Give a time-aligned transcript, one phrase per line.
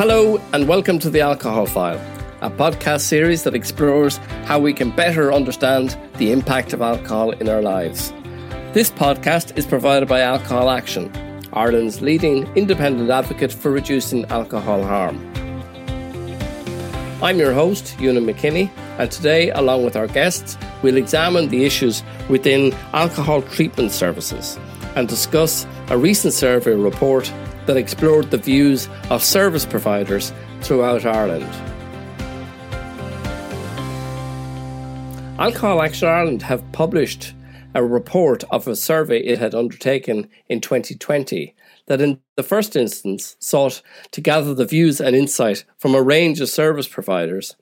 [0.00, 2.00] Hello, and welcome to The Alcohol File,
[2.40, 4.16] a podcast series that explores
[4.46, 8.10] how we can better understand the impact of alcohol in our lives.
[8.72, 11.12] This podcast is provided by Alcohol Action,
[11.52, 15.18] Ireland's leading independent advocate for reducing alcohol harm.
[17.22, 22.02] I'm your host, Eunan McKinney, and today, along with our guests, we'll examine the issues
[22.30, 24.58] within alcohol treatment services
[24.96, 27.30] and discuss a recent survey report
[27.66, 31.48] that explored the views of service providers throughout Ireland.
[35.38, 37.32] Alcohol Action Ireland have published
[37.74, 41.54] a report of a survey it had undertaken in 2020
[41.86, 43.80] that, in the first instance, sought
[44.10, 47.56] to gather the views and insight from a range of service providers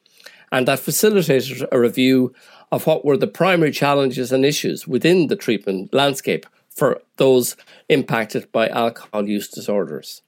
[0.50, 2.34] and that facilitated a review
[2.70, 6.46] of what were the primary challenges and issues within the treatment landscape
[6.78, 7.56] for those
[7.88, 10.22] impacted by alcohol use disorders.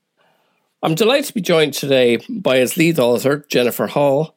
[0.82, 4.32] I'm delighted to be joined today by his lead author, Jennifer Hough,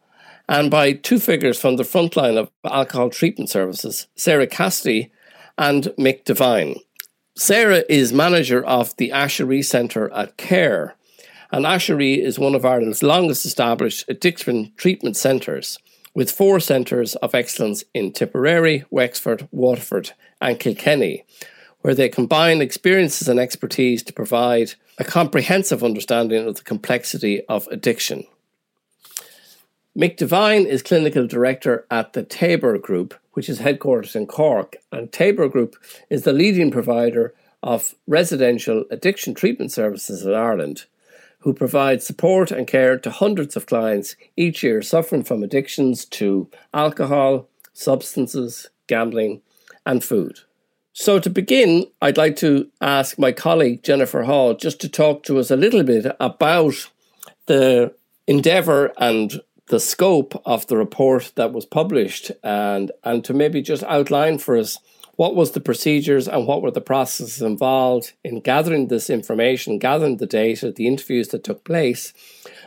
[0.47, 5.11] and by two figures from the frontline of alcohol treatment services, Sarah Cassidy
[5.58, 6.75] and Mick Devine.
[7.36, 10.95] Sarah is manager of the Aiseiri Centre at Cahir,
[11.52, 15.80] and Aiseiri is one of Ireland's longest established addiction treatment centres,
[16.14, 20.11] with four centres of excellence in Tipperary, Wexford, Waterford,
[20.42, 21.25] and Kilkenny,
[21.84, 27.67] where they combine experiences and expertise to provide a comprehensive understanding of the complexity of
[27.67, 28.26] addiction.
[29.95, 35.11] Mick Devine is clinical director at the Tabor Group, which is headquartered in Cork, and
[35.11, 35.76] Tabor Group
[36.09, 40.86] is the leading provider of residential addiction treatment services in Ireland,
[41.39, 46.50] who provide support and care to hundreds of clients each year suffering from addictions to
[46.73, 49.42] alcohol, substances, gambling,
[49.86, 50.39] and food.
[50.95, 55.39] So, to begin, I'd like to ask my colleague Jennifer Hough just to talk to
[55.39, 56.87] us a little bit about
[57.48, 57.95] the
[58.27, 63.82] endeavour and the scope of the report that was published and, and to maybe just
[63.86, 64.77] outline for us
[65.15, 70.17] what was the procedures and what were the processes involved in gathering this information, gathering
[70.17, 72.14] the data, the interviews that took place,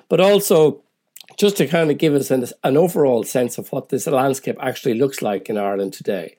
[0.09, 0.83] but also
[1.39, 4.95] just to kind of give us an, an overall sense of what this landscape actually
[4.95, 6.39] looks like in Ireland today.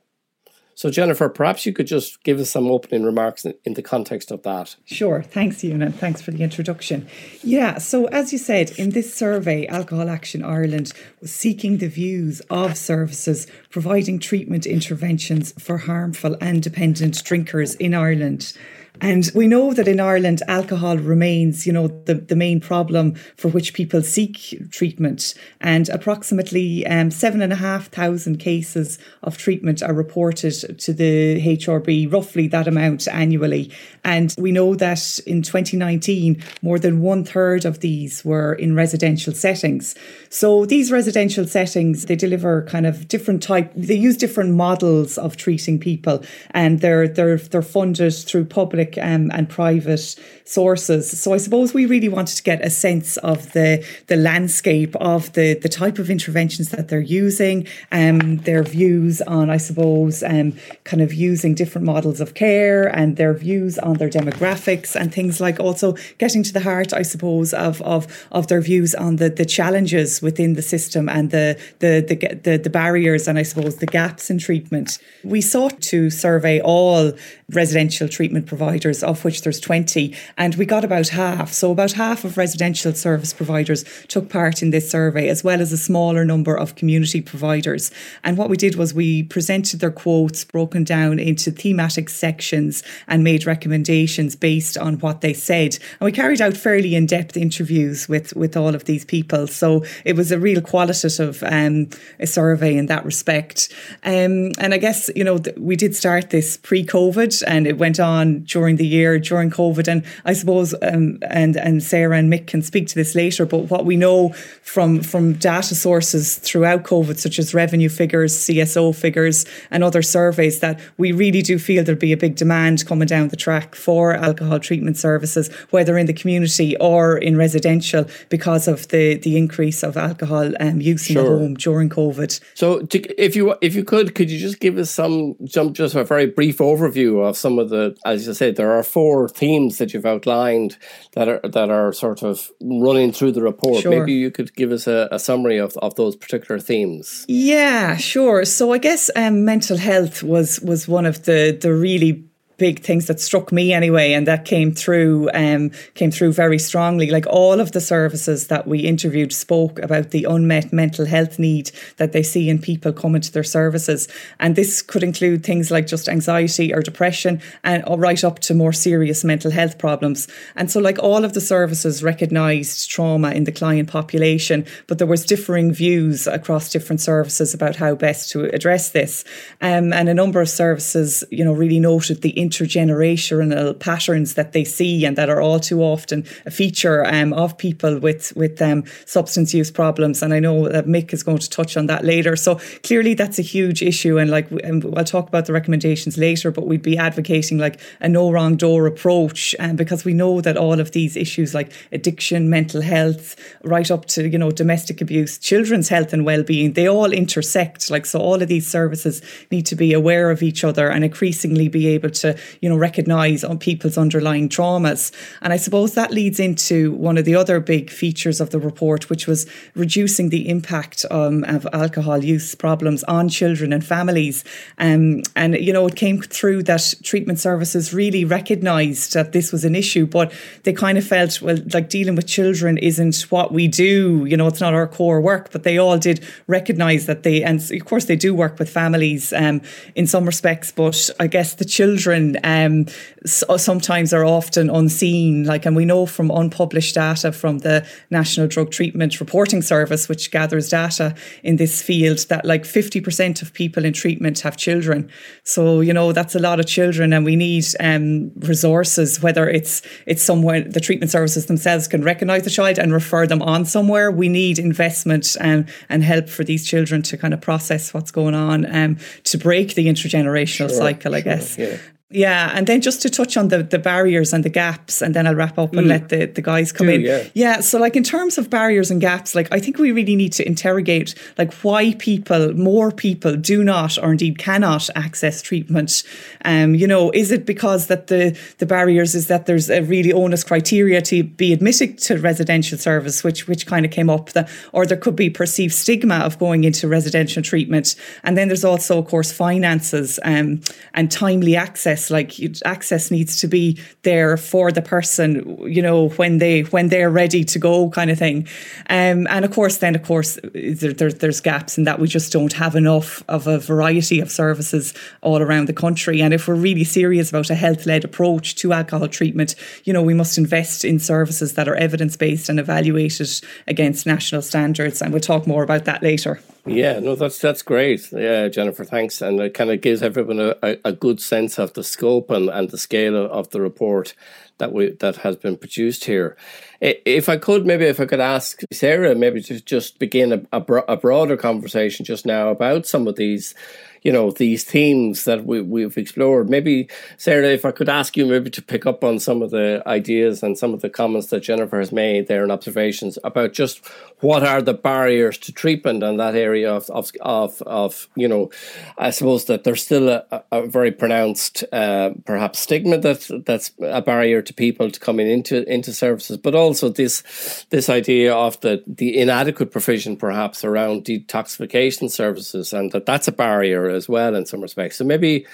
[0.77, 4.43] So, Jennifer, perhaps you could just give us some opening remarks in, the context of
[4.43, 4.75] that.
[4.85, 5.23] Sure.
[5.23, 7.07] Thanks, and thanks for the introduction.
[7.41, 12.41] Yeah, so as you said, in this survey, Alcohol Action Ireland was seeking the views
[12.51, 18.53] of services providing treatment interventions for harmful and dependent drinkers in Ireland.
[19.01, 23.49] And we know that in Ireland, alcohol remains, you know, the, the main problem for
[23.49, 25.33] which people seek treatment.
[25.61, 31.41] And approximately um, seven and a half thousand cases of treatment are reported to the
[31.41, 33.71] HRB, roughly that amount annually.
[34.03, 39.33] And we know that in 2019, more than one third of these were in residential
[39.33, 39.95] settings.
[40.29, 45.37] So these residential settings, they deliver kind of different type, they use different models of
[45.37, 50.15] treating people and they're, they're, they're funded through public public um, and private
[50.45, 51.19] sources.
[51.19, 55.33] So I suppose we really wanted to get a sense of the the landscape of
[55.33, 60.53] the the type of interventions that they're using, um, their views on, I suppose, um,
[60.83, 65.39] kind of using different models of care and their views on their demographics and things
[65.39, 69.29] like also getting to the heart, I suppose, of of of their views on the
[69.29, 73.77] the challenges within the system and the the the the, the barriers and I suppose
[73.77, 74.99] the gaps in treatment.
[75.23, 77.13] We sought to survey all
[77.49, 81.51] residential treatment providers, of which there's 20, and we got about half.
[81.53, 85.71] So, about half of residential service providers took part in this survey, as well as
[85.71, 87.91] a smaller number of community providers.
[88.23, 93.23] And what we did was we presented their quotes broken down into thematic sections and
[93.23, 95.77] made recommendations based on what they said.
[95.99, 99.47] And we carried out fairly in depth interviews with, with all of these people.
[99.47, 101.89] So, it was a real qualitative um,
[102.23, 103.73] survey in that respect.
[104.03, 107.77] Um, and I guess, you know, th- we did start this pre COVID and it
[107.77, 109.87] went on during the year during COVID.
[109.87, 113.45] And I suppose um, and and Sarah and Mick can speak to this later.
[113.45, 118.95] But what we know from from data sources throughout COVID, such as revenue figures, CSO
[118.95, 123.07] figures, and other surveys, that we really do feel there'd be a big demand coming
[123.07, 128.67] down the track for alcohol treatment services, whether in the community or in residential, because
[128.67, 131.19] of the the increase of alcohol um, use sure.
[131.19, 132.39] in the home during COVID.
[132.53, 135.95] So, to, if you if you could, could you just give us some, some just
[135.95, 139.77] a very brief overview of some of the, as you said, there are four themes
[139.77, 140.77] that you've outlined
[141.13, 143.83] that are that are sort of running through the report.
[143.83, 143.91] Sure.
[143.91, 147.25] Maybe you could give us a, a, summary of, of those particular themes.
[147.27, 148.43] Yeah, sure.
[148.43, 152.25] So I guess um, mental health was was one of the the really
[152.57, 157.09] big things that struck me anyway, and that came through um, came through very strongly.
[157.09, 161.71] Like all of the services that we interviewed spoke about the unmet mental health need
[161.97, 164.07] that they see in people coming to their services,
[164.39, 168.73] and this could include things like just anxiety or depression, and right up to more
[168.73, 170.27] serious mental health problems.
[170.55, 175.07] And so, like all of the services recognised trauma in the client population, but there
[175.07, 179.23] was differing views across different services about how best to address this.
[179.61, 184.63] Um, and a number of services, you know, really noted the intergenerational patterns that they
[184.63, 188.83] see and that are all too often a feature um, of people with with um,
[189.05, 190.21] substance use problems.
[190.21, 192.35] And I know that Mick is going to touch on that later.
[192.35, 194.17] So clearly, that's a huge issue.
[194.17, 198.09] And like, and I'll talk about the recommendations later, but we'd be advocating like a
[198.09, 202.49] no wrong door approach, um, because we know that all of these issues like addiction,
[202.49, 206.87] mental health, right up to you know domestic abuse, children's health and well being, they
[206.87, 207.89] all intersect.
[207.89, 209.21] Like, so all of these services
[209.51, 213.43] need to be aware of each other and increasingly be able to, you know, recognize
[213.43, 215.11] on people's underlying traumas.
[215.41, 219.09] And I suppose that leads into one of the other big features of the report,
[219.09, 219.45] which was
[219.75, 224.43] reducing the impact um, of alcohol use problems on children and families.
[224.77, 229.65] Um, and, you know, it came through that treatment services really recognized that this was
[229.65, 230.31] an issue, but
[230.63, 234.25] they kind of felt, well, like dealing with children isn't what we do.
[234.25, 237.59] You know, it's not our core work, but they all did recognize that they, and
[237.71, 239.61] of course, they do work with families um,
[239.95, 242.85] in some respects, but I guess the children um,
[243.25, 245.43] sometimes are often unseen.
[245.43, 250.31] Like, and we know from unpublished data from the National Drug Treatment Reporting Service, which
[250.31, 255.09] gathers data in this field, that like 50% of people in treatment have children.
[255.43, 259.81] So, you know, that's a lot of children, and we need um, resources, whether it's
[260.05, 264.11] it's somewhere the treatment services themselves can recognise the child and refer them on somewhere.
[264.11, 268.11] We need investment and, um, and help for these children to kind of process what's
[268.11, 271.57] going on um, to break the intergenerational sure, cycle, I guess.
[271.57, 271.77] Yeah.
[272.09, 275.27] Yeah, and then just to touch on the, the barriers and the gaps, and then
[275.27, 275.89] I'll wrap up and mm.
[275.89, 277.01] let the, the guys come Do, in.
[277.01, 277.27] Yeah.
[277.33, 280.31] yeah, so like in terms of barriers and gaps, like I think we really need
[280.33, 286.03] to interrogate like why people, more people, do not or indeed cannot access treatment.
[286.45, 290.13] Um, you know, is it because that the the barriers is that there's a really
[290.13, 294.49] onus criteria to be admitted to residential service, which which kind of came up, the,
[294.71, 298.97] or there could be perceived stigma of going into residential treatment, and then there's also
[298.97, 300.61] of course finances um,
[300.93, 306.09] and timely access access like access needs to be there for the person you know
[306.09, 308.47] when they when they're ready to go kind of thing.
[308.89, 312.31] Um, and of course then of course there, there, there's gaps in that we just
[312.31, 316.21] don't have enough of a variety of services all around the country.
[316.21, 319.55] And if we're really serious about a health-led approach to alcohol treatment
[319.85, 323.29] you know we must invest in services that are evidence-based and evaluated
[323.67, 325.01] against national standards.
[325.01, 328.11] And we'll talk more about that later yeah, no, that's that's great.
[328.11, 329.21] Yeah, Jennifer, thanks.
[329.21, 332.69] And it kind of gives everyone a, a, good sense of the scope and, and
[332.69, 334.13] the scale of the report
[334.57, 336.35] that we that has been produced here.
[336.81, 340.59] If I could, maybe if I could ask Sarah, maybe to just begin a, a,
[340.59, 343.55] bro- a broader conversation just now about some of these
[344.01, 346.49] you know these themes that we, we've explored.
[346.49, 349.81] Maybe sarah if i could ask you maybe to pick up on some of the
[349.85, 353.85] ideas and some of the comments that jennifer has made there and observations about just
[354.19, 358.49] what are the barriers to treatment in that area of of of, of you know
[358.97, 364.01] i suppose that there's still a, a very pronounced uh, perhaps stigma that that's a
[364.01, 368.83] barrier to people to coming into into services but also this this idea of the
[368.87, 374.45] the inadequate provision perhaps around detoxification services and that that's a barrier as well in
[374.45, 374.97] some respects.
[374.97, 375.45] So maybe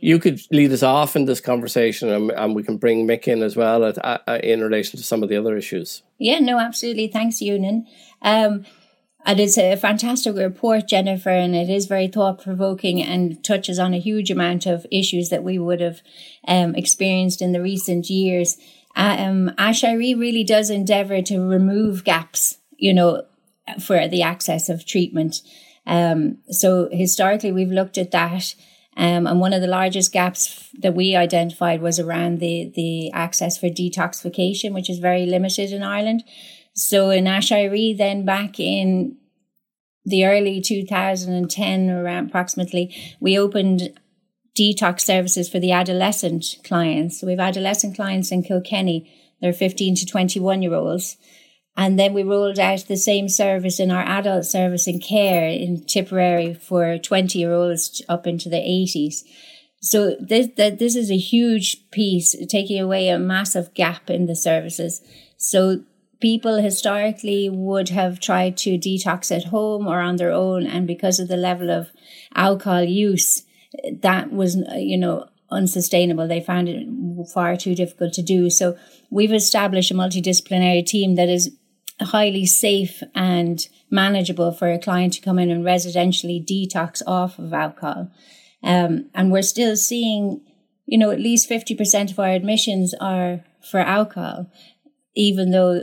[0.00, 3.42] you could lead us off in this conversation and, and we can bring Mick in
[3.42, 6.02] as well at, uh, in relation to some of the other issues.
[6.18, 7.08] Yeah, no, absolutely.
[7.08, 7.86] Thanks, Eunan.
[8.22, 8.64] Um,
[9.26, 13.92] and it's a fantastic report, Jennifer, and it is very thought provoking and touches on
[13.92, 16.00] a huge amount of issues that we would have
[16.48, 18.56] um, experienced in the recent years.
[18.96, 23.24] Um, Aiseiri really does endeavour to remove gaps, you know,
[23.78, 25.42] for the access of treatment.
[25.86, 28.54] Um, so historically, we've looked at that.
[28.96, 33.56] Um, and one of the largest gaps that we identified was around the, the access
[33.56, 36.24] for detoxification, which is very limited in Ireland.
[36.74, 39.16] So in Aiseiri, then back in
[40.04, 43.98] the early 2010, around approximately, we opened
[44.58, 47.20] detox services for the adolescent clients.
[47.20, 49.10] So we have adolescent clients in Kilkenny.
[49.40, 51.16] They're 15 to 21 year olds.
[51.80, 55.82] And then we rolled out the same service in our adult service in Cahir in
[55.86, 59.22] Tipperary for 20 year olds up into the 80s.
[59.80, 65.00] So this, this is a huge piece, taking away a massive gap in the services.
[65.38, 65.82] So
[66.20, 70.66] people historically would have tried to detox at home or on their own.
[70.66, 71.88] And because of the level of
[72.34, 73.44] alcohol use,
[74.02, 76.28] that was, you know, unsustainable.
[76.28, 76.86] They found it
[77.32, 78.50] far too difficult to do.
[78.50, 78.76] So
[79.08, 81.56] we've established a multidisciplinary team that is
[82.00, 87.52] highly safe and manageable for a client to come in and residentially detox off of
[87.52, 88.10] alcohol.
[88.62, 90.40] Um, and we're still seeing,
[90.86, 94.50] you know, at least 50% of our admissions are for alcohol,
[95.14, 95.82] even though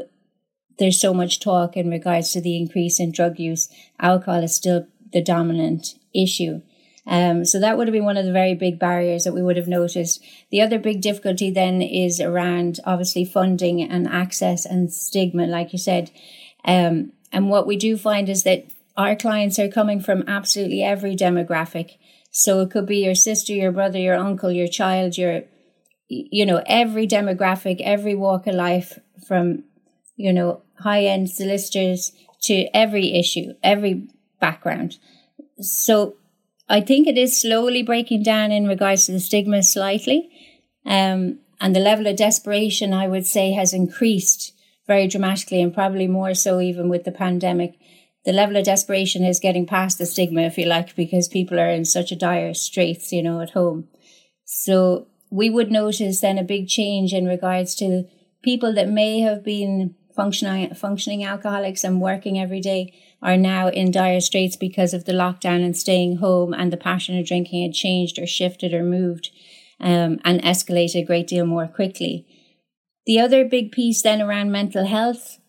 [0.80, 3.70] there's so much talk in regards to the increase in drug use.
[4.00, 6.62] Alcohol is still the dominant issue.
[7.08, 9.56] Um, so that would have been one of the very big barriers that we would
[9.56, 10.22] have noticed.
[10.52, 15.80] The other big difficulty then is around obviously funding and access and stigma, like you
[15.80, 16.12] said.
[16.66, 21.16] Um, and what we do find is that our clients are coming from absolutely every
[21.16, 21.98] demographic.
[22.32, 25.44] So it could be your sister, your brother, your uncle, your child, your,
[26.10, 29.64] you know, every demographic, every walk of life from,
[30.18, 32.12] you know, high end solicitors
[32.42, 34.10] to every issue, every
[34.40, 34.98] background.
[35.60, 36.18] So
[36.70, 40.30] I think it is slowly breaking down in regards to the stigma slightly.
[40.86, 44.54] Um, and the level of desperation, I would say, has increased
[44.86, 47.76] very dramatically and probably more so even with the pandemic.
[48.26, 51.70] The level of desperation is getting past the stigma, if you like, because people are
[51.70, 53.88] in such a dire straits, you know, at home.
[54.46, 58.06] So we would notice then a big change in regards to
[58.44, 63.92] people that may have been functioning functioning alcoholics and working every day are now in
[63.92, 67.74] dire straits because of the lockdown and staying home and the passion of drinking had
[67.74, 69.30] changed or shifted or moved
[69.80, 72.26] um, and escalated a great deal more quickly.
[73.06, 75.40] The other big piece then around mental health,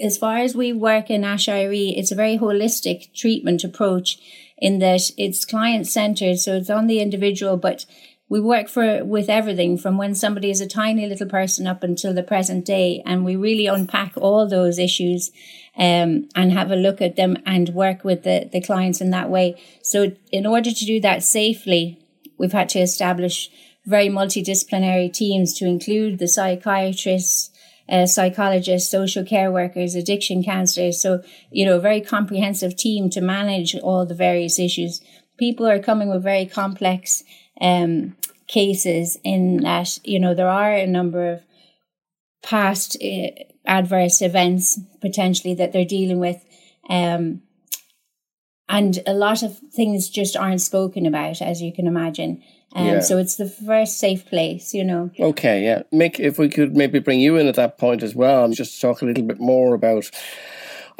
[0.00, 4.18] as far as we work in Aiseiri, it's a very holistic treatment approach
[4.58, 6.38] in that it's client centered.
[6.38, 7.84] So it's on the individual, but
[8.32, 12.14] we work for with everything from when somebody is a tiny little person up until
[12.14, 15.30] the present day and we really unpack all those issues
[15.76, 19.28] um, and have a look at them and work with the, the clients in that
[19.28, 19.60] way.
[19.82, 21.98] So in order to do that safely,
[22.38, 23.50] we've had to establish
[23.84, 27.50] very multidisciplinary teams to include the psychiatrists,
[27.86, 31.02] uh, psychologists, social care workers, addiction counselors.
[31.02, 35.02] So, you know, a very comprehensive team to manage all the various issues.
[35.36, 37.22] People are coming with very complex
[37.62, 38.16] um,
[38.48, 41.42] cases in that, you know, there are a number of
[42.42, 43.28] past uh,
[43.64, 46.44] adverse events potentially that they're dealing with.
[46.90, 47.42] Um,
[48.68, 52.42] and a lot of things just aren't spoken about, as you can imagine.
[52.74, 53.00] Um, yeah.
[53.00, 55.10] So it's the first safe place, you know.
[55.20, 55.82] Okay, yeah.
[55.92, 58.80] Mick, if we could maybe bring you in at that point as well, and just
[58.80, 60.10] talk a little bit more about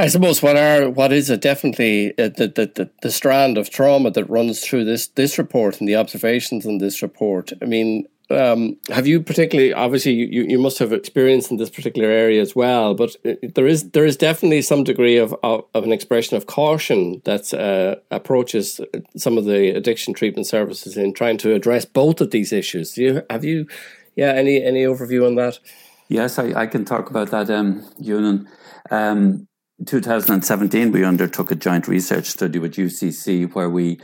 [0.02, 3.70] I suppose what are what is it definitely uh, the, the, the the strand of
[3.70, 7.52] trauma that runs through this this report and the observations in this report.
[7.62, 12.08] I mean, um, have you particularly obviously you, you must have experience in this particular
[12.08, 13.14] area as well but
[13.54, 17.54] there is there is definitely some degree of, of, of an expression of caution that
[17.54, 18.80] uh, approaches
[19.16, 23.02] some of the addiction treatment services in trying to address both of these issues Do
[23.02, 23.68] you have you
[24.16, 25.60] yeah any any overview on that
[26.08, 28.48] yes i, I can talk about that um Eunan.
[28.90, 29.46] um
[29.84, 33.98] 2017 we undertook a joint research study with ucc where we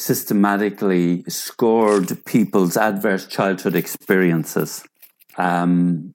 [0.00, 4.82] systematically scored people's adverse childhood experiences.
[5.36, 6.14] Um,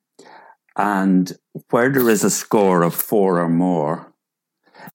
[0.75, 1.31] and
[1.69, 4.11] where there is a score of four or more,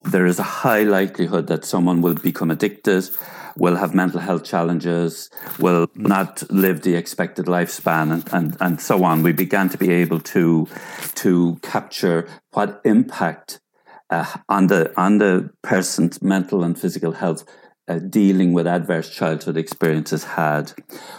[0.03, 3.09] there is a high likelihood that someone will become addicted,
[3.57, 9.05] will have mental health challenges, will not live the expected lifespan, and, and, and so
[9.05, 9.23] on.
[9.23, 10.69] We began to be able to,
[11.17, 13.61] to capture what impact
[14.11, 17.45] uh, on the on the person's mental and physical health
[17.88, 20.73] uh, dealing with adverse childhood experiences had.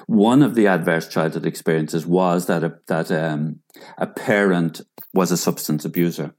[0.07, 3.59] One of the adverse childhood experiences was that a, that um,
[3.97, 4.81] a parent
[5.13, 6.33] was a substance abuser.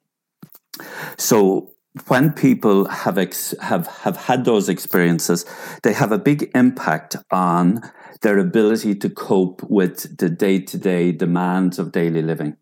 [1.19, 1.73] So
[2.09, 5.45] when people have ex- have have had those experiences,
[5.83, 7.83] they have a big impact on
[8.23, 12.57] their ability to cope with the day to day demands of daily living.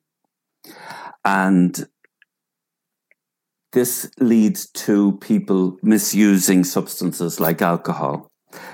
[1.24, 1.86] And
[3.72, 8.26] this leads to people misusing substances like alcohol.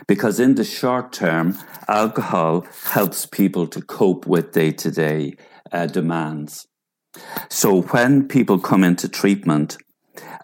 [0.07, 5.37] Because in the short term, alcohol helps people to cope with day to day
[5.93, 6.67] demands.
[7.49, 9.77] So when people come into treatment,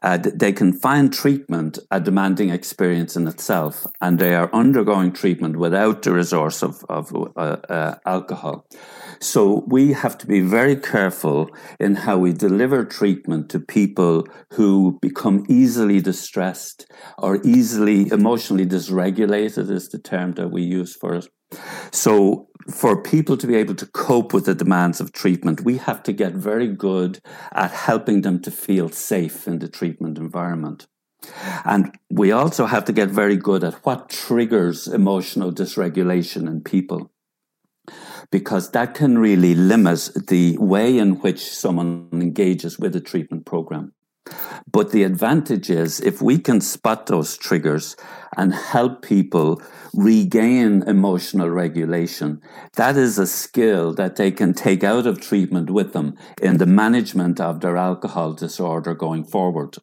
[0.02, 5.56] uh, they can find treatment a demanding experience in itself, and they are undergoing treatment
[5.56, 8.66] without the resource of, of uh, uh, alcohol.
[9.22, 11.48] So we have to be very careful
[11.78, 19.70] in how we deliver treatment to people who become easily distressed or easily emotionally dysregulated,
[19.70, 21.28] is the term that we use for it.
[21.92, 26.02] So, for people to be able to cope with the demands of treatment, we have
[26.02, 27.20] to get very good
[27.52, 30.88] at helping them to feel safe in the treatment environment.
[31.64, 37.11] And we also have to get very good at what triggers emotional dysregulation in people.
[38.32, 43.92] Because that can really limit the way in which someone engages with a treatment program.
[44.70, 47.94] But the advantage is if we can spot those triggers
[48.36, 49.60] and help people
[49.92, 52.40] regain emotional regulation,
[52.76, 56.66] that is a skill that they can take out of treatment with them in the
[56.66, 59.76] management of their alcohol disorder going forward.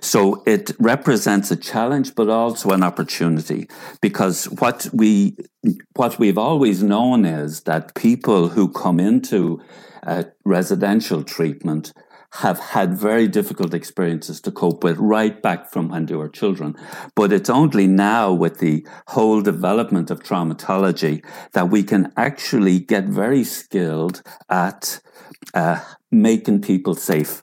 [0.00, 3.68] So it represents a challenge, but also an opportunity
[4.00, 5.36] because what we,
[5.94, 9.62] what we've always known is that people who come into
[10.02, 11.92] uh, residential treatment
[12.34, 16.74] have had very difficult experiences to cope with right back from when they were children.
[17.14, 23.04] But it's only now with the whole development of traumatology that we can actually get
[23.04, 25.00] very skilled at
[25.54, 25.80] uh,
[26.10, 27.42] making people safe.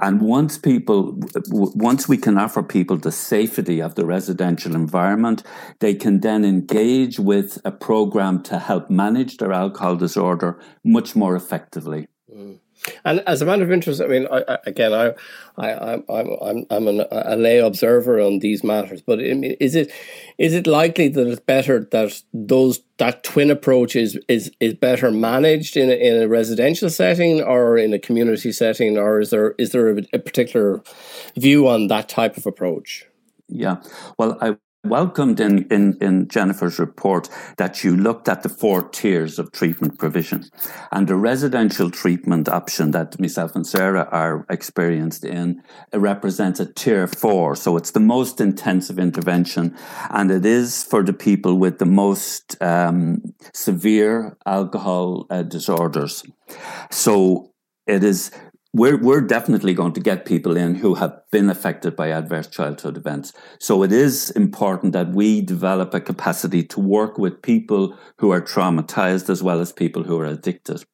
[0.00, 1.18] And once people,
[1.50, 5.42] once we can offer people the safety of the residential environment,
[5.80, 11.34] they can then engage with a program to help manage their alcohol disorder much more
[11.34, 12.06] effectively.
[12.32, 12.60] Mm.
[13.04, 15.14] And as a matter of interest, I mean, I, I, again, I,
[15.56, 19.02] I, I'm, I'm, I'm an, a lay observer on these matters.
[19.02, 19.92] But I mean, is it,
[20.38, 25.10] is it likely that it's better that those that twin approach is is is better
[25.10, 29.52] managed in a, in a residential setting or in a community setting, or is there
[29.58, 30.82] is there a, a particular
[31.36, 33.06] view on that type of approach?
[33.48, 33.76] Yeah,
[34.18, 39.38] well, I welcomed in, in, in Jennifer's report that you looked at the four tiers
[39.38, 40.44] of treatment provision.
[40.92, 47.06] And the residential treatment option that myself and Sarah are experienced in represents a tier
[47.06, 47.56] four.
[47.56, 49.76] So it's the most intensive intervention
[50.10, 56.24] and it is for the people with the most um, severe alcohol uh, disorders.
[56.90, 57.52] So
[57.86, 58.30] it is
[58.74, 62.96] we're, we're definitely going to get people in who have been affected by adverse childhood
[62.96, 63.32] events.
[63.58, 68.42] So it is important that we develop a capacity to work with people who are
[68.42, 70.84] traumatized as well as people who are addicted.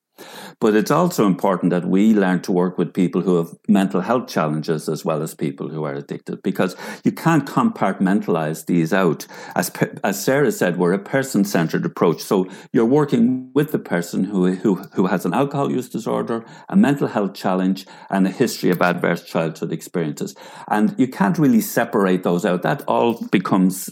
[0.60, 4.28] But it's also important that we learn to work with people who have mental health
[4.28, 9.26] challenges as well as people who are addicted because you can't compartmentalize these out.
[9.56, 9.72] As,
[10.04, 12.22] as Sarah said, we're a person centered approach.
[12.22, 16.76] So you're working with the person who, who, who has an alcohol use disorder, a
[16.76, 20.34] mental health challenge, and a history of adverse childhood experiences.
[20.68, 22.62] And you can't really separate those out.
[22.62, 23.90] That all becomes,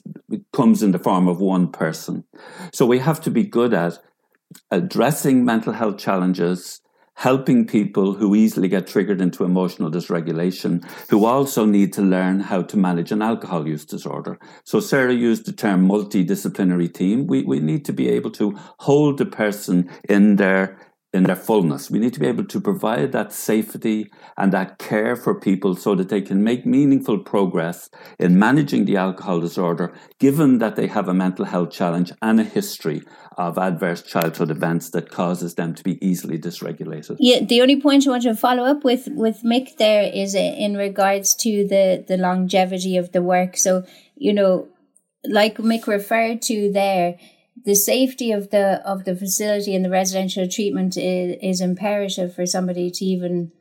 [0.53, 2.25] comes in the form of one person.
[2.73, 3.99] So we have to be good at
[4.71, 6.81] addressing mental health challenges,
[7.15, 12.63] helping people who easily get triggered into emotional dysregulation, who also need to learn how
[12.63, 14.39] to manage an alcohol use disorder.
[14.65, 17.27] So Sarah used the term multidisciplinary team.
[17.27, 20.79] We, we need to be able to hold the person in their
[21.13, 21.91] in their fullness.
[21.91, 25.95] We need to be able to provide that safety and that care for people so
[25.95, 31.09] that they can make meaningful progress in managing the alcohol disorder, given that they have
[31.09, 33.03] a mental health challenge and a history
[33.37, 37.17] of adverse childhood events that causes them to be easily dysregulated.
[37.19, 40.77] Yeah, the only point I want to follow up with with Mick there is in
[40.77, 43.57] regards to the the longevity of the work.
[43.57, 43.85] So,
[44.17, 44.69] you know,
[45.25, 47.17] like Mick referred to there,
[47.65, 52.47] the safety of the of the facility and the residential treatment is, is imperative for
[52.47, 53.53] somebody to even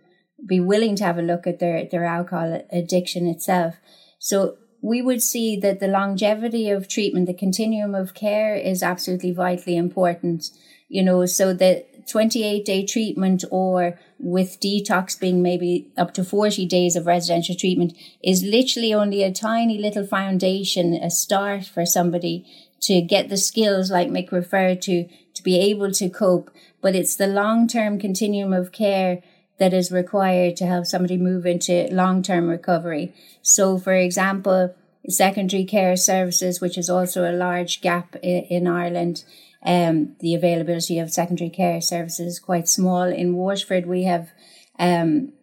[0.46, 3.76] be willing to have a look at their their alcohol addiction itself.
[4.20, 9.32] So we would see that the longevity of treatment, the continuum of care is absolutely
[9.32, 10.50] vitally important.
[10.90, 16.66] You know, so the 28 day treatment or with detox being maybe up to 40
[16.66, 22.46] days of residential treatment is literally only a tiny little foundation, a start for somebody
[22.82, 26.52] to get the skills like Mick referred to, to be able to cope.
[26.82, 29.22] But it's the long term continuum of care
[29.60, 33.14] that is required to help somebody move into long term recovery.
[33.44, 34.74] So, for example,
[35.08, 39.24] secondary care services, which is also a large gap in, in Ireland,
[39.64, 43.04] um, the availability of secondary care services is quite small.
[43.04, 44.32] In Waterford, we have
[44.80, 45.34] um,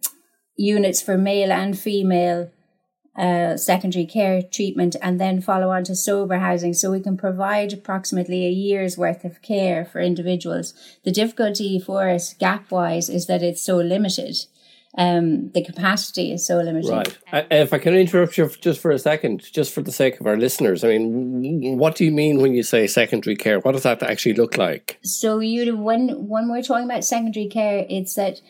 [0.57, 2.51] units for male and female
[3.19, 7.73] uh, secondary care treatment and then follow on to sober housing so we can provide
[7.73, 10.73] approximately a year's worth of care for individuals.
[11.05, 14.37] The difficulty for us gap wise is that it's so limited.
[14.97, 16.91] Um, the capacity is so limited.
[16.91, 17.19] Right.
[17.33, 20.27] Uh, if I can interrupt you just for a second, just for the sake of
[20.27, 23.59] our listeners, I mean, what do you mean when you say secondary care?
[23.59, 24.99] What does that actually look like?
[25.03, 28.41] So, you when when we're talking about secondary care, it's that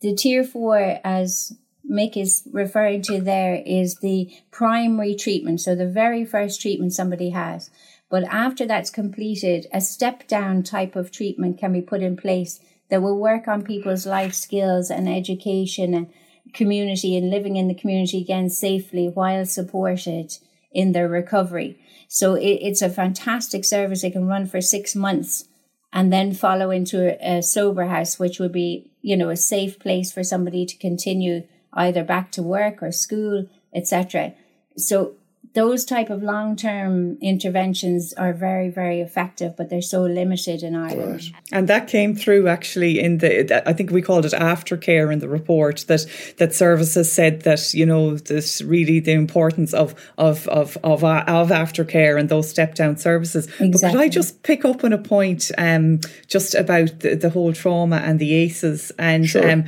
[0.00, 1.56] the tier four, as
[1.90, 5.60] Mick is referring to there is the primary treatment.
[5.60, 7.70] So the very first treatment somebody has.
[8.10, 12.60] But after that's completed, a step down type of treatment can be put in place
[12.90, 16.12] that will work on people's life skills and education and
[16.54, 20.38] community and living in the community again safely while supported
[20.72, 21.78] in their recovery.
[22.08, 24.02] So it, it's a fantastic service.
[24.02, 25.46] It can run for six months
[25.92, 29.78] and then follow into a, a sober house, which would be, you know, a safe
[29.78, 34.34] place for somebody to continue either back to work or school, etc.
[34.76, 35.14] So
[35.54, 41.22] those type of long-term interventions are very very effective but they're so limited in Ireland
[41.32, 41.42] right.
[41.52, 45.28] and that came through actually in the I think we called it aftercare in the
[45.28, 50.76] report that that services said that you know this really the importance of of of
[50.84, 53.70] of, of aftercare and those step down services exactly.
[53.70, 57.52] but could I just pick up on a point um, just about the, the whole
[57.52, 59.50] trauma and the ACEs and sure.
[59.50, 59.64] um,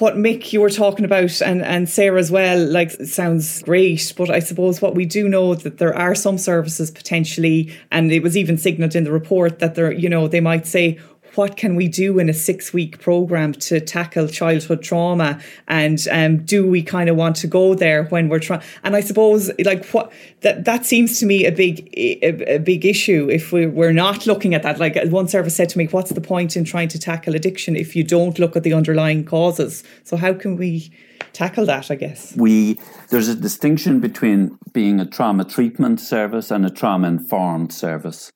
[0.00, 4.12] what Mick you were talking about and, and Sarah as well, like sounds great.
[4.16, 8.22] But I suppose what we do know that there are some services potentially, and it
[8.22, 10.98] was even signalled in the report that there, you know, they might say,
[11.34, 15.40] what can we do in a six week program to tackle childhood trauma?
[15.68, 19.00] And um, do we kind of want to go there when we're trying and i
[19.00, 23.52] suppose like what that that seems to me a big a, a, big issue if
[23.52, 24.78] we, we're not looking at that.
[24.78, 27.94] Like one service said to me what's the point in trying to tackle addiction if
[27.94, 29.84] you don't look at the underlying causes?
[30.04, 30.90] So how can we
[31.32, 32.34] tackle that i guess?
[32.36, 32.78] We
[33.10, 38.30] there's a distinction between being a trauma treatment service and a trauma informed service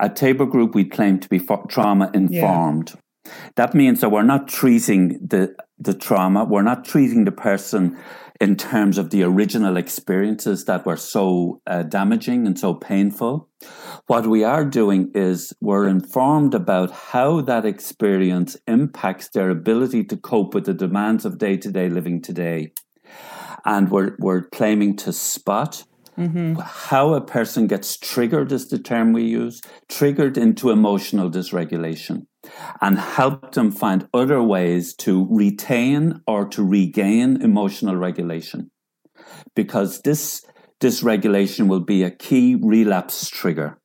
[0.00, 2.92] at Tabor Group, we claim to be trauma informed.
[2.94, 3.32] Yeah.
[3.56, 7.98] That means that we're not treating the the trauma, we're not treating the person
[8.40, 13.48] in terms of the original experiences that were so uh, damaging and so painful.
[14.06, 20.16] What we are doing is we're informed about how that experience impacts their ability to
[20.16, 22.72] cope with the demands of day to day living today.
[23.66, 25.84] And we're, we're claiming to spot
[26.18, 26.54] Mm-hmm.
[26.60, 32.26] How a person gets triggered is the term we use, triggered into emotional dysregulation,
[32.80, 38.70] and help them find other ways to retain or to regain emotional regulation.
[39.54, 40.44] Because this
[40.80, 43.78] dysregulation will be a key relapse trigger.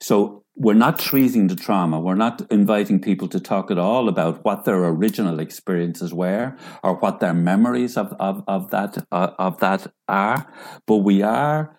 [0.00, 2.00] So we're not treating the trauma.
[2.00, 6.96] We're not inviting people to talk at all about what their original experiences were or
[6.96, 10.52] what their memories of, of, of that uh, of that are.
[10.86, 11.76] But we are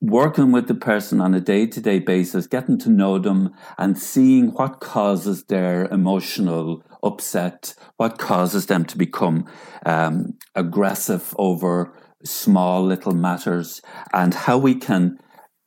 [0.00, 3.98] working with the person on a day to day basis, getting to know them and
[3.98, 9.44] seeing what causes their emotional upset, what causes them to become
[9.84, 15.18] um, aggressive over small little matters, and how we can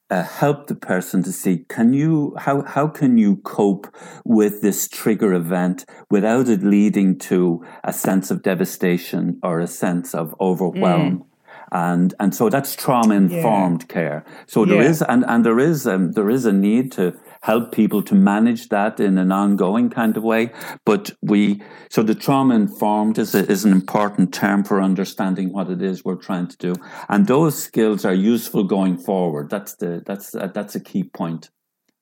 [0.09, 3.87] uh, help the person to see can you how how can you cope
[4.25, 10.13] with this trigger event without it leading to a sense of devastation or a sense
[10.13, 11.25] of overwhelm mm.
[11.71, 13.93] and and so that's trauma informed yeah.
[13.93, 14.89] care so there yeah.
[14.89, 18.69] is and and there is um, there is a need to help people to manage
[18.69, 20.49] that in an ongoing kind of way.
[20.85, 25.69] But we, so the trauma informed is, a, is an important term for understanding what
[25.69, 26.73] it is we're trying to do.
[27.09, 29.49] And those skills are useful going forward.
[29.49, 31.49] That's the, that's, uh, that's a key point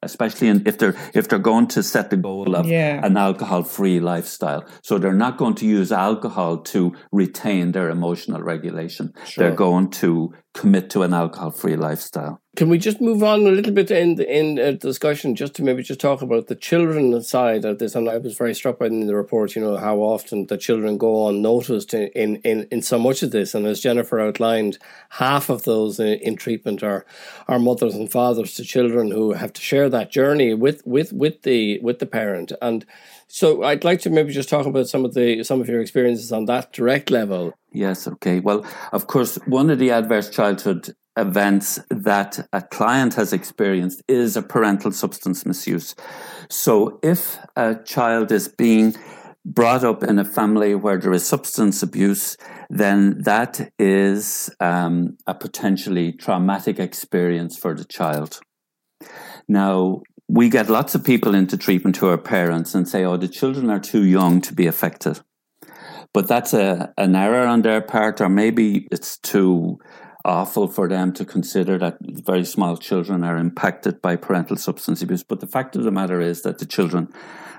[0.03, 3.05] especially in, if they're if they're going to set the goal of yeah.
[3.05, 8.41] an alcohol free lifestyle so they're not going to use alcohol to retain their emotional
[8.41, 9.43] regulation sure.
[9.43, 13.51] they're going to commit to an alcohol free lifestyle can we just move on a
[13.51, 17.21] little bit in the, in a discussion just to maybe just talk about the children
[17.23, 17.95] side of this?
[17.95, 20.97] And I was very struck by in the report, you know, how often the children
[20.97, 23.55] go unnoticed in, in, in, in so much of this.
[23.55, 24.79] And as Jennifer outlined,
[25.11, 27.05] half of those in, in, treatment are
[27.47, 31.43] are mothers and fathers to children who have to share that journey with with with
[31.43, 32.51] the with the parent.
[32.61, 32.85] And
[33.27, 36.33] so I'd like to maybe just talk about some of the some of your experiences
[36.33, 37.53] on that direct level.
[37.71, 38.39] Yes, okay.
[38.39, 44.35] Well, of course, one of the adverse childhood events that a client has experienced is
[44.35, 45.95] a parental substance misuse.
[46.49, 48.95] So if a child is being
[49.45, 52.37] brought up in a family where there is substance abuse,
[52.69, 58.39] then that is um, a potentially traumatic experience for the child.
[59.47, 63.27] Now, we get lots of people into treatment who are parents and say, oh, the
[63.27, 65.19] children are too young to be affected.
[66.13, 69.79] But that's a, an error on their part, or maybe it's too
[70.25, 75.23] awful for them to consider that very small children are impacted by parental substance abuse.
[75.23, 77.11] But the fact of the matter is that the children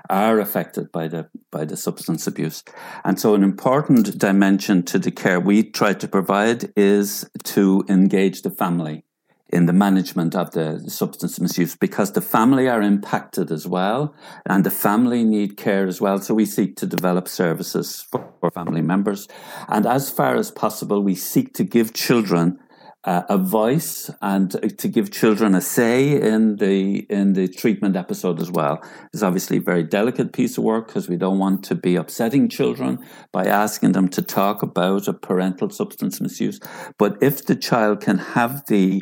[0.09, 2.63] are affected by the by the substance abuse.
[3.03, 8.41] And so an important dimension to the care we try to provide is to engage
[8.41, 9.05] the family
[9.53, 14.13] in the management of the substance misuse because the family are impacted as well
[14.47, 16.17] and the family need care as well.
[16.17, 19.27] So we seek to develop services for, family members.
[19.69, 22.59] And as far as possible, we seek to give children
[23.05, 28.39] uh, a voice and to give children a say in the in the treatment episode
[28.39, 28.81] as well.
[29.13, 32.47] It's obviously a very delicate piece of work because we don't want to be upsetting
[32.47, 32.99] children
[33.31, 36.59] by asking them to talk about a parental substance misuse.
[36.97, 39.01] But if the child can have the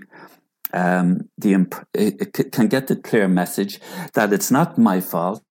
[0.73, 3.79] um, the imp- it can get the clear message
[4.13, 5.43] that it's not my fault.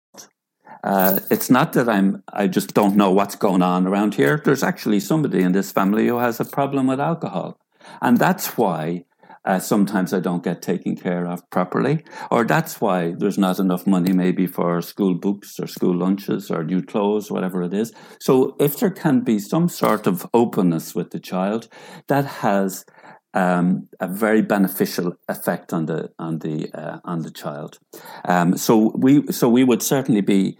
[0.83, 4.41] Uh, it's not that I'm I just don't know what's going on around here.
[4.43, 7.59] There's actually somebody in this family who has a problem with alcohol,
[8.01, 9.05] and that's why
[9.45, 13.87] uh, sometimes I don't get taken care of properly, or that's why there's not enough
[13.87, 17.93] money maybe for school books or school lunches or new clothes, whatever it is.
[18.21, 21.69] So if there can be some sort of openness with the child,
[22.09, 22.85] that has
[23.35, 27.79] um, a very beneficial effect on the on the uh, on the child.
[28.25, 30.59] Um, so we so we would certainly be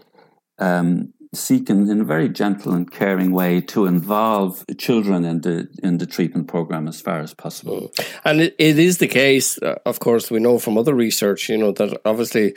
[0.59, 5.97] um, seeking in a very gentle and caring way to involve children in the in
[5.97, 7.89] the treatment program as far as possible.
[7.95, 8.19] Mm.
[8.25, 11.57] And it, it is the case, uh, of course, we know from other research, you
[11.57, 12.53] know, that obviously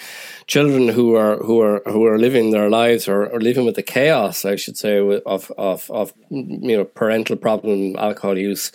[0.46, 3.82] children who are who are who are living their lives or, or living with the
[3.82, 8.72] chaos, I should say, of of of you know parental problem, alcohol use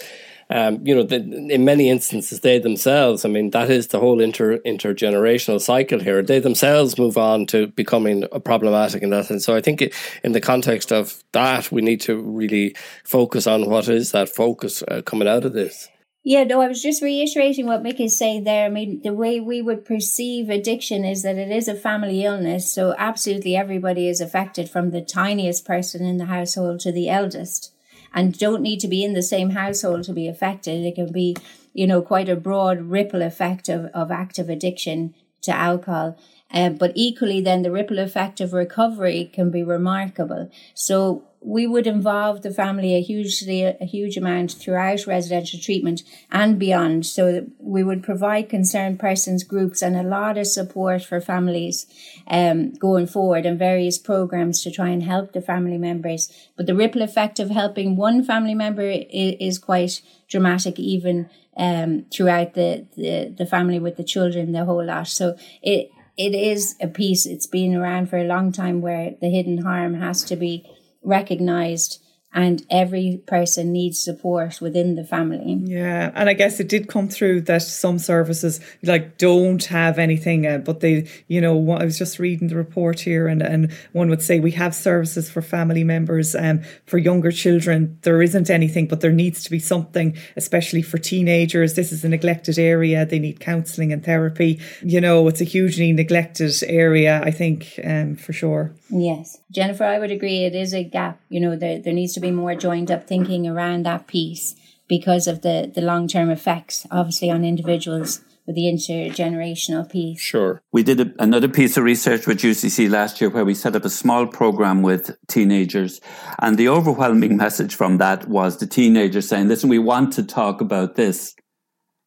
[0.50, 4.20] um, you know, the, in many instances, they themselves, I mean, that is the whole
[4.20, 6.24] inter intergenerational cycle here.
[6.24, 9.46] They themselves move on to becoming problematic in that sense.
[9.46, 13.88] So I think in the context of that, we need to really focus on what
[13.88, 15.88] is that focus uh, coming out of this.
[16.24, 18.66] Yeah, no, I was just reiterating what Mick is saying there.
[18.66, 22.74] I mean, the way we would perceive addiction is that it is a family illness.
[22.74, 27.72] So absolutely everybody is affected from the tiniest person in the household to the eldest
[28.14, 30.86] and don't need to be in the same household to be affected.
[30.86, 31.36] It can be,
[31.74, 36.18] you know, quite a broad ripple effect of, of active addiction to alcohol.
[36.52, 40.50] Uh, but equally, then the ripple effect of recovery can be remarkable.
[40.74, 46.60] So we would involve the family a hugely a huge amount throughout residential treatment and
[46.60, 47.06] beyond.
[47.06, 51.86] So we would provide concerned persons groups and a lot of support for families
[52.28, 56.30] um, going forward and various programs to try and help the family members.
[56.58, 62.06] But the ripple effect of helping one family member is, is quite dramatic even um,
[62.12, 65.08] throughout the, the the family with the children the whole lot.
[65.08, 69.30] So it it is a piece it's been around for a long time where the
[69.30, 70.70] hidden harm has to be
[71.02, 75.60] recognized and every person needs support within the family.
[75.64, 80.46] Yeah, and I guess it did come through that some services like don't have anything,
[80.46, 84.10] uh, but they, you know, I was just reading the report here, and and one
[84.10, 88.88] would say we have services for family members, um, for younger children there isn't anything,
[88.88, 91.74] but there needs to be something, especially for teenagers.
[91.74, 94.60] This is a neglected area; they need counselling and therapy.
[94.84, 97.22] You know, it's a hugely neglected area.
[97.24, 98.76] I think, um, for sure.
[98.90, 100.44] Yes, Jennifer, I would agree.
[100.46, 101.20] It is a gap.
[101.30, 104.56] You know, there there needs to be more joined up thinking around that piece
[104.90, 110.20] because of the, the long term effects, obviously, on individuals with the intergenerational piece.
[110.20, 110.62] Sure.
[110.72, 113.86] We did a, another piece of research with UCC last year where we set up
[113.86, 116.02] a small program with teenagers.
[116.40, 120.62] And the overwhelming message from that was the teenagers saying, listen, we want to talk
[120.62, 121.36] about this.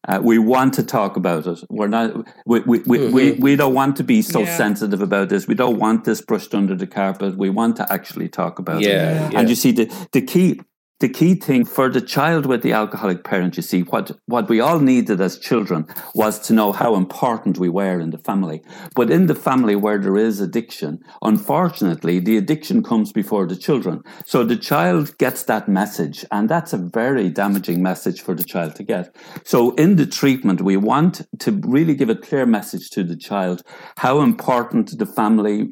[0.05, 1.59] Uh, we want to talk about it.
[1.69, 2.27] We're not.
[2.45, 3.13] We we, we, mm-hmm.
[3.13, 4.57] we, we, don't want to be so yeah.
[4.57, 5.47] sensitive about this.
[5.47, 7.37] We don't want this brushed under the carpet.
[7.37, 9.33] We want to actually talk about yeah, it.
[9.33, 9.39] Yeah.
[9.39, 10.59] And you see, the the key
[11.03, 14.61] the key thing for the child with the alcoholic parent, you see, what, what we
[14.61, 15.85] all needed as children
[16.15, 18.63] was to know how important we were in the family.
[18.95, 24.01] But in the family where there is addiction, unfortunately, the addiction comes before the children.
[24.25, 28.75] So the child gets that message, and that's a very damaging message for the child
[28.75, 29.13] to get.
[29.43, 33.61] So in the treatment, we want to really give a clear message to the child
[33.97, 35.69] how important the family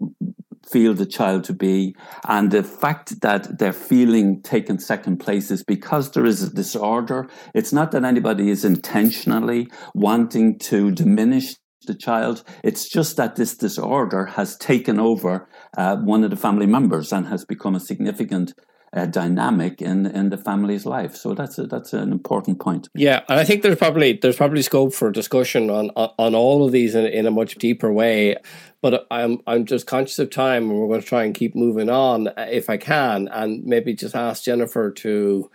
[0.70, 1.96] feel the child to be.
[2.28, 7.30] And the fact that they're feeling taken second place is because there is a disorder.
[7.54, 11.56] It's not that anybody is intentionally wanting to diminish
[11.88, 12.44] the child.
[12.64, 15.48] It's just that this disorder has taken over
[15.78, 18.54] uh, one of the family members and has become a significant
[18.94, 21.16] uh, dynamic in in the family's life.
[21.16, 22.90] So that's a, that's an important point.
[22.94, 26.72] Yeah, and I think there's probably there's probably scope for discussion on on, all of
[26.72, 28.36] these in, in a much deeper way.
[28.82, 31.90] But I'm I'm just conscious of time, and we're going to try and keep moving
[31.90, 35.50] on uh, if I can, and maybe just ask Jennifer to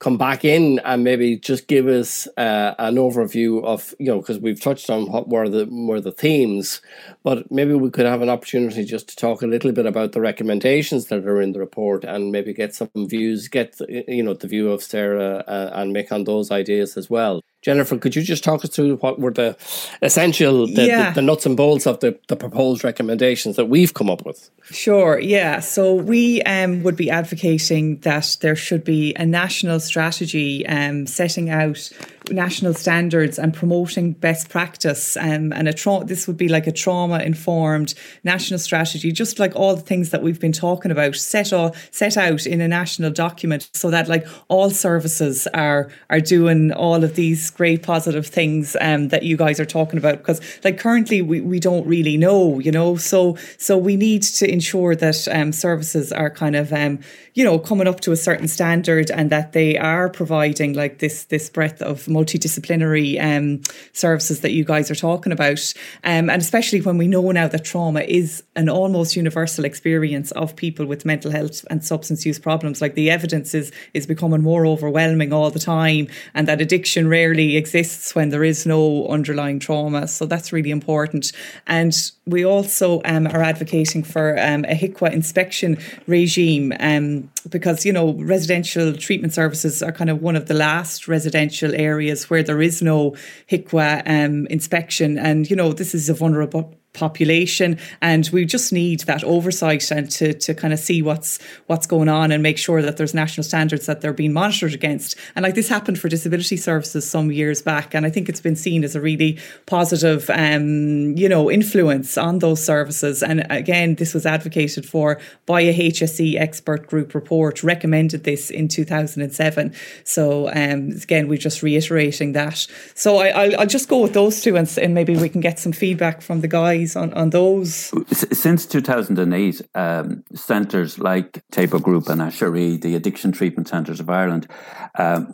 [0.00, 4.38] come back in and maybe just give us uh, an overview of you know because
[4.38, 6.80] we've touched on what were the were the themes,
[7.22, 10.20] but maybe we could have an opportunity just to talk a little bit about the
[10.20, 14.48] recommendations that are in the report and maybe get some views, get you know the
[14.48, 17.42] view of Sarah uh, and Mick on those ideas as well.
[17.62, 19.54] Jennifer, could you just talk us through what were the
[20.00, 21.10] essential, the, yeah.
[21.10, 24.50] the, the, nuts and bolts of the, the proposed recommendations that we've come up with?
[24.64, 25.60] Sure, yeah.
[25.60, 31.50] So we um, would be advocating that there should be a national strategy um, setting
[31.50, 31.90] out
[32.30, 35.16] national standards and promoting best practice.
[35.16, 39.54] Um, and a tra- this would be like a trauma informed national strategy, just like
[39.54, 43.10] all the things that we've been talking about, set, all, set out in a national
[43.10, 48.76] document so that like all services are, are doing all of these great positive things
[48.80, 50.18] um, that you guys are talking about.
[50.18, 54.50] Because like currently we, we don't really know, you know, so, so we need to
[54.50, 57.00] ensure that um, services are kind of, um,
[57.34, 61.24] you know, coming up to a certain standard and that they are providing like this
[61.24, 63.60] this breadth of multidisciplinary um,
[63.92, 65.72] services that you guys are talking about.
[66.04, 70.56] Um, and especially when we know now that trauma is an almost universal experience of
[70.56, 72.80] people with mental health and substance use problems.
[72.80, 77.56] Like the evidence is is becoming more overwhelming all the time, and that addiction rarely
[77.56, 80.08] exists when there is no underlying trauma.
[80.08, 81.32] So that's really important.
[81.66, 81.94] And
[82.30, 88.14] we also um, are advocating for um, a HIQA inspection regime um, because, you know,
[88.14, 92.82] residential treatment services are kind of one of the last residential areas where there is
[92.82, 93.16] no
[93.50, 95.18] HIQA um, inspection.
[95.18, 100.10] And, you know, this is a vulnerable population and we just need that oversight and
[100.10, 103.44] to, to kind of see what's what's going on and make sure that there's national
[103.44, 105.16] standards that they're being monitored against.
[105.36, 108.56] And like this happened for disability services some years back and I think it's been
[108.56, 113.22] seen as a really positive um, you know influence on those services.
[113.22, 118.66] And again this was advocated for by a HSE expert group report recommended this in
[118.66, 122.66] 2007 so um, again we're just reiterating that.
[122.94, 125.60] So I, I'll, I'll just go with those two and, and maybe we can get
[125.60, 127.92] some feedback from the guys on, on those?
[128.12, 134.46] Since 2008, um, centres like Tabor Group and Aiseiri, the Addiction Treatment Centres of Ireland,
[134.94, 135.24] uh,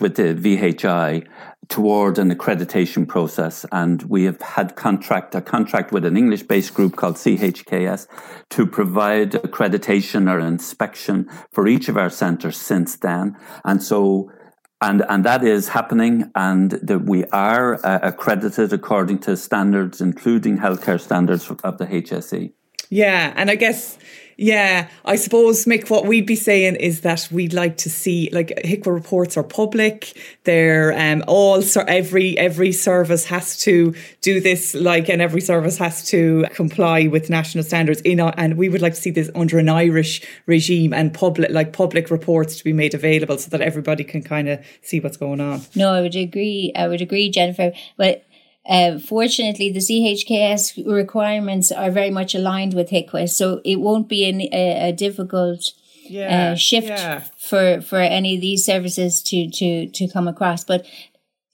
[0.00, 1.26] with the VHI
[1.68, 6.74] toward an accreditation process and we have had contract a contract with an English based
[6.74, 8.08] group called CHKS
[8.50, 14.32] to provide accreditation or inspection for each of our centres since then and so
[14.80, 20.58] and and that is happening, and that we are uh, accredited according to standards, including
[20.58, 22.52] healthcare standards of the HSE.
[22.88, 23.98] Yeah, and I guess
[24.42, 28.48] yeah, I suppose, Mick, what we'd be saying is that we'd like to see, like,
[28.64, 30.16] HIQA reports are public.
[30.44, 35.76] They're um, all, so every every service has to do this, like, and every service
[35.76, 38.00] has to comply with national standards.
[38.00, 41.74] In and we would like to see this under an Irish regime and public, like,
[41.74, 45.42] public reports to be made available so that everybody can kind of see what's going
[45.42, 45.60] on.
[45.74, 46.72] No, I would agree.
[46.74, 47.72] I would agree, Jennifer.
[47.98, 48.24] But
[48.68, 54.28] uh, fortunately, the CHKS requirements are very much aligned with HIQA, so it won't be
[54.28, 55.72] an, a, a difficult
[56.04, 57.24] yeah, uh, shift yeah.
[57.38, 60.64] for for any of these services to to to come across.
[60.64, 60.84] But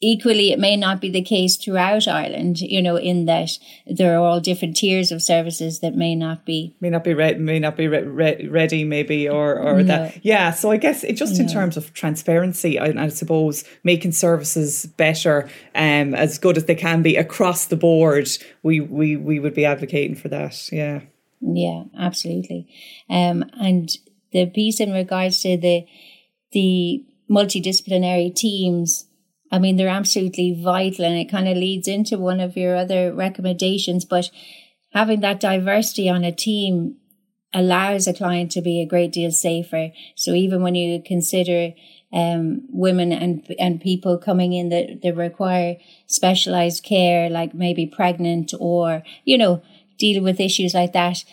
[0.01, 3.51] equally it may not be the case throughout Ireland you know in that
[3.87, 7.39] there are all different tiers of services that may not be may not be ready
[7.39, 9.85] may not be re- re- ready maybe or or no.
[9.85, 11.45] that yeah so I guess it just no.
[11.45, 16.75] in terms of transparency I, I, suppose making services better um as good as they
[16.75, 18.29] can be across the board
[18.63, 21.01] we we we would be advocating for that yeah
[21.41, 22.69] yeah absolutely
[23.09, 23.97] um and
[24.33, 25.87] the piece in regards to the
[26.53, 29.06] the multidisciplinary teams
[29.51, 33.13] I mean, they're absolutely vital and it kind of leads into one of your other
[33.13, 34.05] recommendations.
[34.05, 34.31] But
[34.93, 36.97] having that diversity on a team
[37.55, 39.91] allows a client to be a great deal safer.
[40.15, 41.73] So even when you consider
[42.13, 48.53] um, women and and people coming in that, that require specialized care, like maybe pregnant
[48.59, 49.63] or, you know,
[49.99, 51.25] deal with issues like that,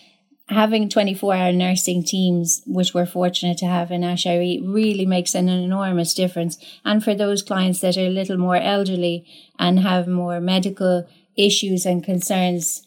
[0.49, 5.49] having 24 hour nursing teams, which we're fortunate to have in Aiseiri, really makes an
[5.49, 6.57] enormous difference.
[6.83, 9.25] And for those clients that are a little more elderly
[9.57, 12.85] and have more medical issues and concerns,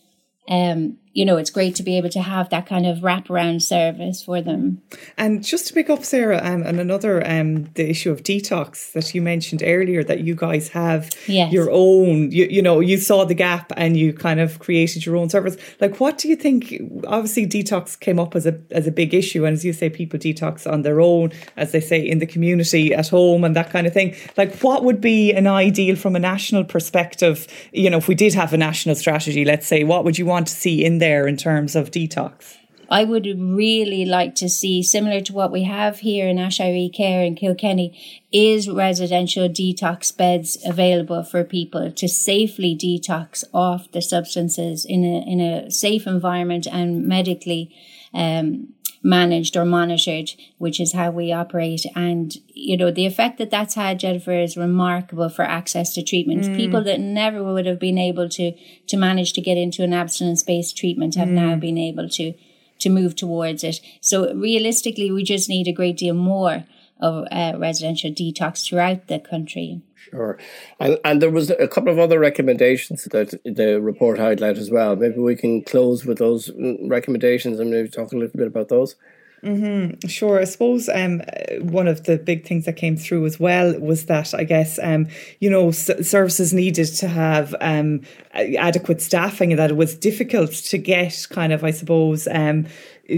[0.49, 4.23] um, you know, it's great to be able to have that kind of wraparound service
[4.23, 4.83] for them.
[5.17, 9.15] And just to pick up, Sara, um, and another, um, the issue of detox that
[9.15, 11.51] you mentioned earlier, that you guys have yes.
[11.51, 15.17] your own, you, you know, you saw the gap and you kind of created your
[15.17, 15.57] own service.
[15.81, 16.75] Like, what do you think?
[17.07, 20.19] Obviously, detox came up as a as a big issue, and as you say, people
[20.19, 23.87] detox on their own, as they say, in the community, at home, and that kind
[23.87, 24.15] of thing.
[24.37, 27.47] Like, what would be an ideal from a national perspective?
[27.73, 30.49] You know, if we did have a national strategy, let's say, what would you want
[30.49, 31.06] to see in there?
[31.07, 32.57] There in terms of detox?
[32.91, 37.23] I would really like to see, similar to what we have here in Aiseiri Cahir
[37.25, 37.89] in Kilkenny,
[38.33, 45.19] is residential detox beds available for people to safely detox off the substances in a,
[45.33, 47.73] in a safe environment and medically
[48.13, 51.85] um, managed or monitored, which is how we operate.
[51.95, 56.45] And, you know, the effect that that's had, Jennifer, is remarkable for access to treatment.
[56.45, 56.57] Mm.
[56.57, 58.53] People that never would have been able to,
[58.87, 61.33] to manage to get into an abstinence based treatment have mm.
[61.33, 62.35] now been able to,
[62.79, 63.81] to move towards it.
[64.01, 66.65] So realistically, we just need a great deal more
[67.01, 69.83] of uh, residential detox throughout the country.
[70.11, 70.39] Sure.
[70.79, 74.95] And, and there was a couple of other recommendations that the report highlighted as well.
[74.95, 76.51] Maybe we can close with those
[76.83, 78.97] recommendations and maybe talk a little bit about those.
[79.43, 80.09] Mm-hmm.
[80.09, 80.41] Sure.
[80.41, 81.23] I suppose um,
[81.61, 85.09] one of the big things that came through as well was that I guess um,
[85.41, 88.01] you know s- services needed to have um,
[88.33, 92.67] adequate staffing, and that it was difficult to get kind of I suppose um,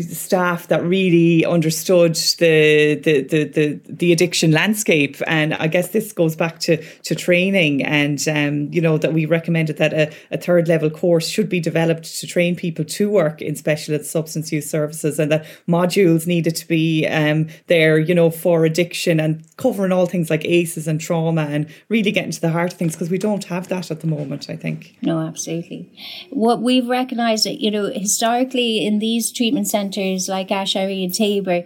[0.01, 5.16] staff that really understood the, the the the the, addiction landscape.
[5.26, 9.24] And I guess this goes back to to training and um, you know that we
[9.24, 13.41] recommended that a, a third level course should be developed to train people to work
[13.41, 18.30] in specialist substance use services and that modules needed to be um, there you know
[18.30, 22.51] for addiction and covering all things like ACEs and trauma and really getting to the
[22.51, 24.97] heart of things because we don't have that at the moment I think.
[25.01, 25.91] No absolutely.
[26.30, 31.14] What we've recognized that you know historically in these treatment centers centres like Aiseiri and
[31.14, 31.61] Tabor,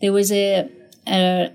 [0.00, 0.68] there was a,
[1.06, 1.50] a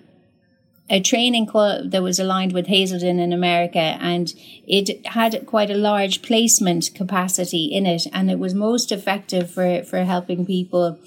[0.92, 4.34] a training club that was aligned with Hazelden in America, and
[4.78, 9.84] it had quite a large placement capacity in it, and it was most effective for
[9.84, 10.98] for helping people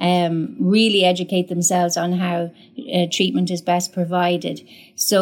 [0.00, 2.38] um, really educate themselves on how
[2.94, 4.56] uh, treatment is best provided.
[4.94, 5.18] So.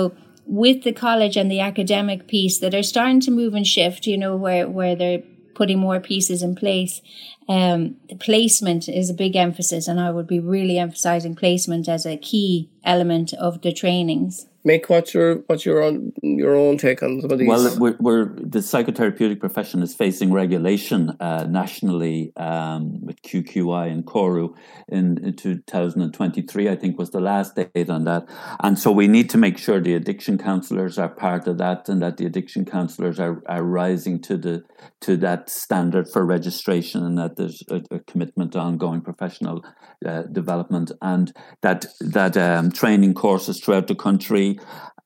[0.46, 4.18] With the college and the academic piece that are starting to move and shift, you
[4.18, 5.22] know, where, where they're
[5.54, 7.00] putting more pieces in place.
[7.48, 12.06] Um, the placement is a big emphasis, and I would be really emphasizing placement as
[12.06, 14.46] a key element of the trainings.
[14.66, 17.46] Mick what's your what's your own your own take on some of these?
[17.46, 24.06] Well, we're, we're the psychotherapeutic profession is facing regulation uh, nationally um, with QQI and
[24.06, 24.54] CORU
[24.88, 26.70] in, in 2023.
[26.70, 28.26] I think was the last date on that,
[28.60, 32.00] and so we need to make sure the addiction counsellors are part of that, and
[32.00, 34.64] that the addiction counsellors are, are rising to the
[35.02, 39.62] to that standard for registration, and that there's a, a commitment to ongoing professional
[40.06, 44.53] uh, development, and that that um, training courses throughout the country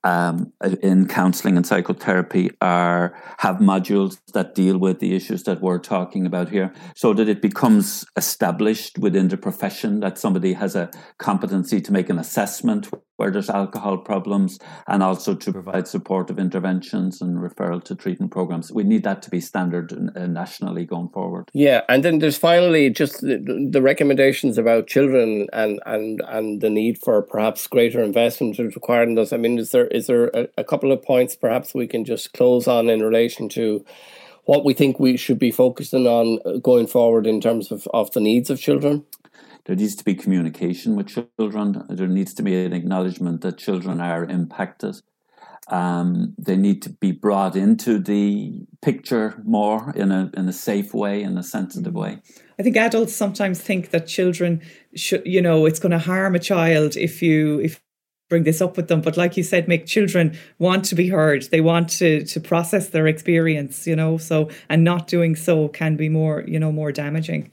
[0.04, 5.78] um, in counselling and psychotherapy are have modules that deal with the issues that we're
[5.78, 10.90] talking about here, so that it becomes established within the profession that somebody has a
[11.18, 12.88] competency to make an assessment
[13.18, 18.72] where there's alcohol problems and also to provide supportive interventions and referral to treatment programs.
[18.72, 21.50] We need that to be standard uh, nationally going forward.
[21.52, 26.70] Yeah, and then there's finally just the, the recommendations about children and, and, and the
[26.70, 29.32] need for perhaps greater investment is required in those.
[29.32, 32.32] I mean, is there is there a, a couple of points perhaps we can just
[32.34, 33.84] close on in relation to
[34.44, 38.12] what we think we should be focusing on uh, going forward in terms of, of
[38.12, 39.04] the needs of children?
[39.68, 41.84] There needs to be communication with children.
[41.90, 45.02] There needs to be an acknowledgement that children are impacted.
[45.70, 50.94] Um, they need to be brought into the picture more in a in a safe
[50.94, 52.22] way, in a sensitive way.
[52.58, 54.62] I think adults sometimes think that children
[54.96, 57.82] should, you know, it's going to harm a child if you if
[58.30, 59.02] bring this up with them.
[59.02, 61.42] But like you said, make children want to be heard.
[61.50, 64.16] They want to to process their experience, you know.
[64.16, 67.52] So and not doing so can be more, you know, more damaging.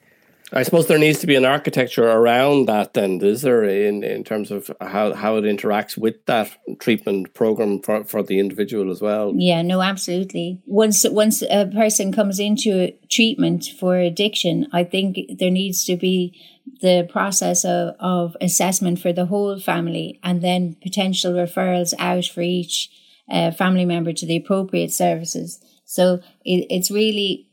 [0.55, 2.93] I suppose there needs to be an architecture around that.
[2.93, 6.49] Then is there in in terms of how how it interacts with that
[6.79, 9.33] treatment program for for the individual as well?
[9.35, 10.61] Yeah, no, absolutely.
[10.65, 16.41] Once once a person comes into treatment for addiction, I think there needs to be
[16.81, 22.41] the process of, of assessment for the whole family, and then potential referrals out for
[22.41, 22.89] each
[23.29, 25.59] uh, family member to the appropriate services.
[25.83, 27.49] So it, it's really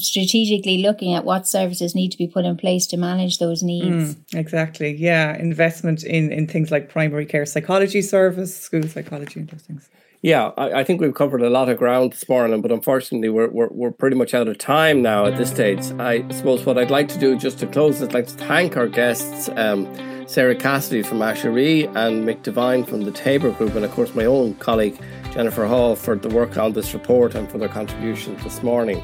[0.00, 4.14] strategically looking at what services need to be put in place to manage those needs.
[4.14, 4.96] Mm, exactly.
[4.96, 5.36] Yeah.
[5.36, 9.88] Investment in, in things like primary care psychology service, school psychology, and those things.
[10.22, 13.48] Yeah, I, I, think we've covered a lot of ground this morning, but unfortunately, we're,
[13.48, 15.80] we're, we're pretty much out of time now at this stage.
[15.98, 18.86] I suppose what I'd like to do just to close is like to thank our
[18.86, 19.88] guests, um,
[20.28, 24.26] Sara Cassidy from Aiseiri and Mick Devine from the Tabor Group, and of course, my
[24.26, 25.00] own colleague
[25.32, 29.02] Jennifer Hough for the work on this report and for their contributions this morning.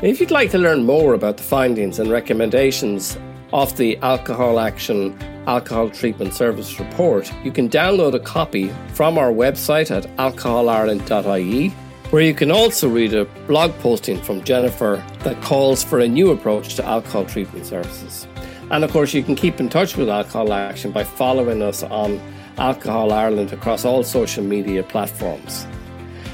[0.00, 3.18] If you'd like to learn more about the findings and recommendations
[3.52, 5.18] of the Alcohol Action
[5.48, 11.70] Alcohol Treatment Service report, you can download a copy from our website at alcoholireland.ie,
[12.10, 16.30] where you can also read a blog posting from Jennifer that calls for a new
[16.30, 18.28] approach to alcohol treatment services.
[18.70, 22.20] And of course, you can keep in touch with Alcohol Action by following us on
[22.56, 25.66] Alcohol Ireland across all social media platforms.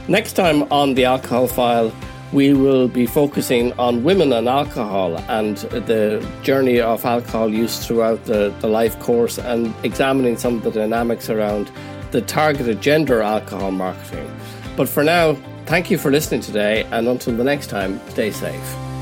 [0.07, 1.91] Next time on the Alcohol File,
[2.33, 8.25] we will be focusing on women and alcohol and the journey of alcohol use throughout
[8.25, 11.71] the, the life course and examining some of the dynamics around
[12.11, 14.31] the targeted gender alcohol marketing.
[14.77, 18.94] But for now, thank you for listening today, and until the next time, stay safe.